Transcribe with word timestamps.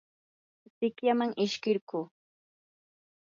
sikyaman 0.75 1.31
ishkirquu. 1.45 1.99